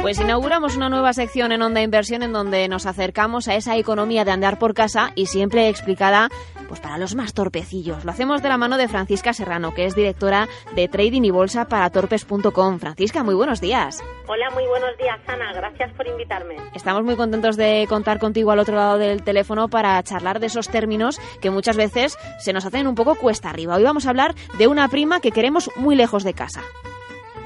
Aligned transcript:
Pues 0.00 0.20
inauguramos 0.20 0.76
una 0.76 0.88
nueva 0.88 1.12
sección 1.12 1.52
en 1.52 1.60
Onda 1.60 1.82
Inversión 1.82 2.22
en 2.22 2.32
donde 2.32 2.68
nos 2.68 2.86
acercamos 2.86 3.48
a 3.48 3.56
esa 3.56 3.76
economía 3.76 4.24
de 4.24 4.30
andar 4.30 4.58
por 4.58 4.72
casa 4.72 5.10
y 5.14 5.26
siempre 5.26 5.68
explicada 5.68 6.30
pues 6.68 6.80
para 6.80 6.98
los 6.98 7.14
más 7.14 7.34
torpecillos. 7.34 8.04
Lo 8.04 8.12
hacemos 8.12 8.42
de 8.42 8.48
la 8.48 8.58
mano 8.58 8.76
de 8.76 8.88
Francisca 8.88 9.32
Serrano, 9.32 9.74
que 9.74 9.86
es 9.86 9.94
directora 9.94 10.48
de 10.74 10.86
Trading 10.86 11.22
y 11.22 11.30
Bolsa 11.30 11.66
para 11.66 11.90
torpes.com. 11.90 12.78
Francisca, 12.78 13.24
muy 13.24 13.34
buenos 13.34 13.60
días. 13.60 14.02
Hola, 14.28 14.50
muy 14.50 14.66
buenos 14.66 14.96
días, 14.98 15.18
Ana. 15.26 15.52
Gracias 15.54 15.92
por 15.94 16.06
invitarme. 16.06 16.56
Estamos 16.74 17.02
muy 17.02 17.16
contentos 17.16 17.56
de 17.56 17.86
contar 17.88 18.18
contigo 18.18 18.50
al 18.50 18.60
otro 18.60 18.76
lado 18.76 18.98
del 18.98 19.22
teléfono 19.22 19.68
para 19.68 20.02
charlar 20.02 20.40
de 20.40 20.46
esos 20.46 20.68
términos 20.68 21.20
que 21.40 21.50
muchas 21.50 21.76
veces 21.76 22.16
se 22.38 22.52
nos 22.52 22.64
hacen 22.64 22.86
un 22.86 22.94
poco 22.94 23.14
cuesta 23.14 23.50
arriba. 23.50 23.76
Hoy 23.76 23.82
vamos 23.82 24.06
a 24.06 24.10
hablar 24.10 24.34
de 24.58 24.68
una 24.68 24.88
prima 24.88 25.20
que 25.20 25.32
queremos 25.32 25.70
muy 25.76 25.96
lejos 25.96 26.22
de 26.22 26.34
casa. 26.34 26.62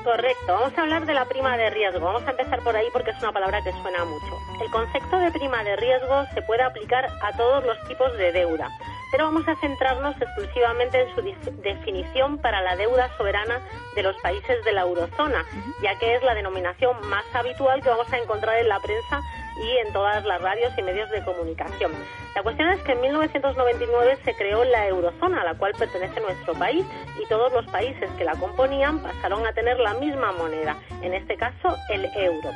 Correcto, 0.04 0.46
vamos 0.48 0.76
a 0.76 0.82
hablar 0.82 1.06
de 1.06 1.14
la 1.14 1.26
prima 1.26 1.56
de 1.56 1.70
riesgo. 1.70 2.00
Vamos 2.00 2.26
a 2.26 2.32
empezar 2.32 2.60
por 2.64 2.74
ahí 2.74 2.88
porque 2.92 3.12
es 3.12 3.18
una 3.22 3.30
palabra 3.30 3.62
que 3.62 3.70
suena 3.70 4.04
mucho. 4.04 4.36
El 4.60 4.68
concepto 4.70 5.16
de 5.16 5.30
prima 5.30 5.62
de 5.62 5.76
riesgo 5.76 6.24
se 6.34 6.42
puede 6.42 6.62
aplicar 6.62 7.08
a 7.22 7.36
todos 7.36 7.64
los 7.64 7.78
tipos 7.86 8.12
de 8.18 8.32
deuda, 8.32 8.68
pero 9.12 9.26
vamos 9.26 9.46
a 9.46 9.54
centrarnos 9.56 10.20
exclusivamente 10.20 11.02
en 11.02 11.14
su 11.14 11.22
definición 11.62 12.38
para 12.38 12.60
la 12.62 12.74
deuda 12.74 13.16
soberana 13.16 13.60
de 13.94 14.02
los 14.02 14.16
países 14.22 14.64
de 14.64 14.72
la 14.72 14.80
eurozona, 14.80 15.44
ya 15.82 15.96
que 16.00 16.16
es 16.16 16.22
la 16.24 16.34
denominación 16.34 16.96
más 17.08 17.24
habitual 17.32 17.80
que 17.80 17.88
vamos 17.88 18.12
a 18.12 18.18
encontrar 18.18 18.58
en 18.58 18.68
la 18.68 18.80
prensa 18.80 19.20
y 19.60 19.78
en 19.78 19.92
todas 19.92 20.24
las 20.24 20.40
radios 20.40 20.72
y 20.76 20.82
medios 20.82 21.10
de 21.10 21.22
comunicación. 21.24 21.92
La 22.34 22.42
cuestión 22.42 22.70
es 22.70 22.80
que 22.82 22.92
en 22.92 23.00
1999 23.00 24.18
se 24.24 24.34
creó 24.34 24.64
la 24.64 24.86
eurozona, 24.88 25.42
a 25.42 25.44
la 25.44 25.54
cual 25.54 25.72
pertenece 25.78 26.20
nuestro 26.20 26.54
país, 26.54 26.84
y 27.22 27.26
todos 27.26 27.52
los 27.52 27.66
países 27.66 28.10
que 28.16 28.24
la 28.24 28.34
componían 28.36 29.00
pasaron 29.00 29.46
a 29.46 29.52
tener 29.52 29.78
la 29.78 29.94
misma 29.94 30.32
moneda, 30.32 30.76
en 31.02 31.14
este 31.14 31.36
caso 31.36 31.76
el 31.90 32.06
euro. 32.16 32.50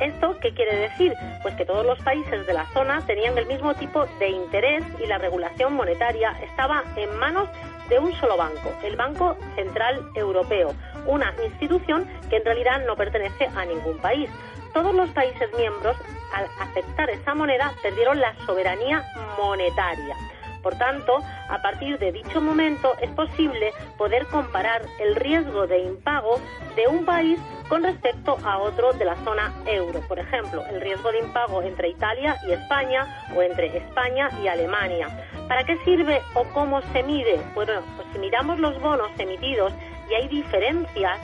¿Esto 0.00 0.36
qué 0.40 0.52
quiere 0.54 0.76
decir? 0.76 1.14
Pues 1.42 1.54
que 1.56 1.64
todos 1.64 1.84
los 1.84 1.98
países 2.00 2.46
de 2.46 2.54
la 2.54 2.66
zona 2.72 3.04
tenían 3.06 3.36
el 3.36 3.46
mismo 3.46 3.74
tipo 3.74 4.06
de 4.18 4.30
interés 4.30 4.82
y 5.02 5.06
la 5.06 5.18
regulación 5.18 5.74
monetaria 5.74 6.32
estaba 6.42 6.84
en 6.96 7.14
manos 7.18 7.48
de 7.90 7.98
un 7.98 8.12
solo 8.14 8.36
banco, 8.36 8.72
el 8.84 8.96
Banco 8.96 9.36
Central 9.56 10.00
Europeo, 10.14 10.74
una 11.06 11.34
institución 11.44 12.06
que 12.28 12.36
en 12.36 12.44
realidad 12.44 12.84
no 12.86 12.96
pertenece 12.96 13.48
a 13.54 13.64
ningún 13.64 13.98
país 13.98 14.30
todos 14.72 14.94
los 14.94 15.10
países 15.10 15.48
miembros, 15.56 15.96
al 16.32 16.46
aceptar 16.60 17.10
esa 17.10 17.34
moneda, 17.34 17.72
perdieron 17.82 18.20
la 18.20 18.34
soberanía 18.46 19.04
monetaria. 19.36 20.16
Por 20.62 20.76
tanto, 20.76 21.18
a 21.48 21.62
partir 21.62 21.98
de 21.98 22.12
dicho 22.12 22.40
momento 22.40 22.94
es 23.00 23.10
posible 23.10 23.72
poder 23.96 24.26
comparar 24.26 24.82
el 25.00 25.16
riesgo 25.16 25.66
de 25.66 25.80
impago 25.80 26.38
de 26.76 26.86
un 26.86 27.04
país 27.04 27.40
con 27.68 27.82
respecto 27.82 28.36
a 28.44 28.58
otro 28.58 28.92
de 28.92 29.06
la 29.06 29.16
zona 29.24 29.54
euro. 29.64 30.00
Por 30.06 30.18
ejemplo, 30.18 30.62
el 30.66 30.80
riesgo 30.80 31.10
de 31.12 31.20
impago 31.20 31.62
entre 31.62 31.88
Italia 31.88 32.36
y 32.46 32.52
España 32.52 33.26
o 33.34 33.42
entre 33.42 33.76
España 33.76 34.28
y 34.42 34.48
Alemania. 34.48 35.08
¿Para 35.48 35.64
qué 35.64 35.78
sirve 35.84 36.20
o 36.34 36.44
cómo 36.52 36.82
se 36.92 37.02
mide? 37.02 37.40
Bueno, 37.54 37.80
pues 37.96 38.06
si 38.12 38.18
miramos 38.18 38.58
los 38.60 38.78
bonos 38.80 39.10
emitidos 39.18 39.72
y 40.10 40.14
hay 40.14 40.28
diferencias, 40.28 41.18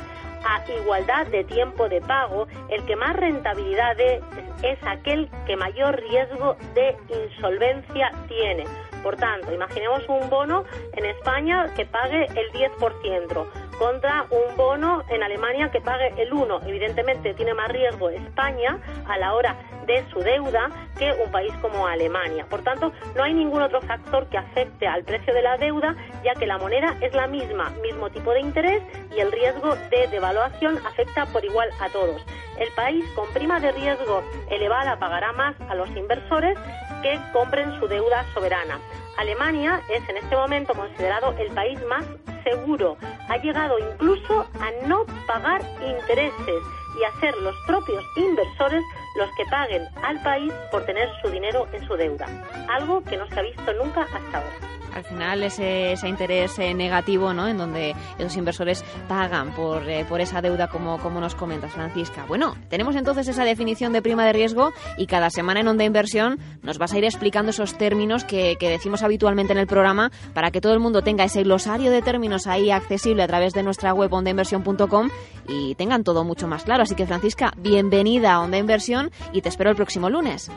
a 0.45 0.63
igualdad 0.71 1.27
de 1.27 1.43
tiempo 1.45 1.89
de 1.89 2.01
pago, 2.01 2.47
el 2.69 2.85
que 2.85 2.95
más 2.95 3.17
rentabilidad 3.17 3.99
es, 3.99 4.23
es 4.63 4.79
aquel 4.85 5.29
que 5.47 5.57
mayor 5.57 6.01
riesgo 6.01 6.57
de 6.75 6.97
insolvencia 7.09 8.13
tiene. 8.29 8.65
Por 9.03 9.17
tanto, 9.17 9.53
imaginemos 9.53 10.03
un 10.09 10.31
bono 10.31 10.65
en 10.93 11.05
España 11.05 11.73
que 11.75 11.85
pague 11.85 12.27
el 12.27 12.53
10% 12.53 13.66
contra 13.79 14.27
un 14.31 14.57
bono 14.57 15.03
en 15.09 15.23
Alemania 15.23 15.71
que 15.71 15.81
pague 15.81 16.15
el 16.21 16.33
1. 16.33 16.61
Evidentemente 16.67 17.35
tiene 17.35 17.55
más 17.55 17.69
riesgo 17.69 18.11
España 18.11 18.79
a 19.07 19.19
la 19.19 19.35
hora 19.35 19.57
de 19.87 20.05
su 20.11 20.21
deuda 20.21 20.71
que 20.99 21.13
un 21.13 21.31
país 21.31 21.53
como 21.61 21.87
Alemania. 21.87 22.47
Por 22.49 22.63
tanto, 22.63 22.93
no 23.15 23.23
hay 23.23 23.35
ningún 23.35 23.63
otro 23.63 23.81
factor 23.83 24.27
que 24.29 24.39
afecte 24.39 24.87
al 24.87 25.05
precio 25.05 25.33
de 25.33 25.43
la 25.43 25.57
deuda, 25.57 25.95
ya 26.25 26.35
que 26.35 26.47
la 26.47 26.59
moneda 26.59 26.97
es 27.01 27.15
la 27.15 27.27
misma, 27.27 27.71
mismo 27.83 28.11
tipo 28.11 28.33
de 28.33 28.41
interés 28.41 28.83
y 29.15 29.21
el 29.21 29.31
riesgo 29.31 29.77
de 29.91 30.09
devaluación 30.09 30.79
afecta 30.87 31.27
por 31.27 31.45
igual 31.45 31.69
a 31.81 31.89
todos. 31.91 32.21
El 32.59 32.73
país 32.73 33.05
con 33.15 33.29
prima 33.33 33.61
de 33.61 33.73
riesgo 33.73 34.23
elevada 34.51 34.99
pagará 34.99 35.33
más 35.33 35.55
a 35.69 35.75
los 35.75 35.89
inversores 35.91 36.59
que 37.03 37.19
compren 37.33 37.79
su 37.79 37.87
deuda 37.87 38.25
soberana. 38.33 38.81
Alemania 39.19 39.81
es 39.89 40.07
en 40.09 40.17
este 40.17 40.37
momento 40.37 40.75
considerado 40.75 41.35
el 41.39 41.51
país 41.53 41.79
más 41.87 42.05
seguro. 42.47 42.97
Ha 43.29 43.37
llegado 43.39 43.79
incluso 43.79 44.47
a 44.61 44.87
no 44.87 45.05
pagar 45.27 45.63
intereses 45.85 46.63
y 46.99 47.05
a 47.05 47.21
ser 47.21 47.37
los 47.39 47.55
propios 47.67 48.05
inversores 48.17 48.83
los 49.17 49.29
que 49.37 49.45
paguen 49.51 49.83
al 50.03 50.23
país 50.23 50.53
por 50.71 50.85
tener 50.85 51.09
su 51.23 51.29
dinero 51.29 51.67
en 51.73 51.87
su 51.87 51.95
deuda, 51.95 52.27
algo 52.69 53.03
que 53.03 53.17
no 53.17 53.27
se 53.29 53.41
ha 53.41 53.43
visto 53.43 53.73
nunca 53.75 54.03
hasta 54.03 54.39
ahora 54.39 54.66
final 55.07 55.43
ese, 55.43 55.93
ese 55.93 56.09
interés 56.09 56.59
eh, 56.59 56.75
negativo, 56.75 57.33
¿no? 57.33 57.49
En 57.49 57.59
donde 57.59 57.95
esos 58.19 58.37
inversores 58.37 58.85
pagan 59.09 59.53
por, 59.53 59.89
eh, 59.89 60.05
por 60.09 60.21
esa 60.21 60.41
deuda, 60.43 60.69
como, 60.69 60.99
como 60.99 61.21
nos 61.21 61.35
comentas, 61.35 61.73
Francisca. 61.73 62.25
Bueno, 62.27 62.57
tenemos 62.69 62.97
entonces 62.97 63.29
esa 63.29 63.45
definición 63.45 63.93
de 63.93 64.03
prima 64.03 64.25
de 64.25 64.33
riesgo 64.33 64.73
y 64.97 65.07
cada 65.07 65.31
semana 65.31 65.61
en 65.61 65.69
Onda 65.69 65.85
Inversión 65.85 66.39
nos 66.63 66.79
vas 66.79 66.93
a 66.93 66.99
ir 66.99 67.05
explicando 67.05 67.51
esos 67.51 67.77
términos 67.79 68.25
que, 68.25 68.57
que 68.59 68.69
decimos 68.69 69.03
habitualmente 69.03 69.53
en 69.53 69.59
el 69.59 69.67
programa 69.67 70.11
para 70.35 70.51
que 70.51 70.61
todo 70.61 70.73
el 70.73 70.81
mundo 70.81 71.03
tenga 71.03 71.25
ese 71.25 71.43
glosario 71.43 71.91
de 71.91 72.03
términos 72.03 72.47
ahí 72.47 72.71
accesible 72.71 73.23
a 73.23 73.27
través 73.27 73.53
de 73.53 73.63
nuestra 73.63 73.95
web 73.95 74.13
ondainversión.com 74.13 75.11
y 75.49 75.75
tengan 75.77 76.05
todo 76.05 76.25
mucho 76.25 76.49
más 76.49 76.65
claro. 76.65 76.83
Así 76.83 76.95
que, 76.95 77.07
Francisca, 77.07 77.53
bienvenida 77.57 78.33
a 78.33 78.41
Onda 78.41 78.59
Inversión 78.59 79.11
y 79.33 79.43
te 79.43 79.49
espero 79.49 79.71
el 79.71 79.77
próximo 79.77 80.11
lunes 80.11 80.51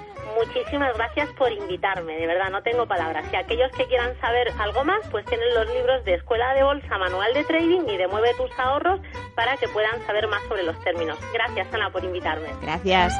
muchísimas 0.46 0.96
gracias 0.96 1.30
por 1.38 1.52
invitarme, 1.52 2.16
de 2.18 2.28
verdad, 2.28 2.50
no 2.50 2.62
tengo 2.64 2.86
palabras. 2.88 3.26
Si 3.30 3.36
aquellos 3.36 3.72
que 3.74 3.86
quieran 3.86 4.20
saber 4.20 4.52
algo 4.60 4.84
más, 4.84 5.00
pues 5.12 5.26
tienen 5.26 5.54
los 5.54 5.68
libros 5.74 6.04
de 6.06 6.16
Escuela 6.16 6.54
de 6.54 6.64
Bolsa, 6.64 6.98
Manual 6.98 7.34
de 7.34 7.44
Trading 7.44 7.88
y 7.88 7.98
de 7.98 8.08
Mueve 8.08 8.34
tus 8.36 8.52
ahorros 8.58 9.02
para 9.36 9.58
que 9.58 9.68
puedan 9.68 10.06
saber 10.06 10.28
más 10.28 10.42
sobre 10.48 10.64
los 10.64 10.80
términos. 10.84 11.18
Gracias, 11.34 11.68
Ana, 11.74 11.90
por 11.90 12.04
invitarme. 12.04 12.48
Gracias. 12.62 13.14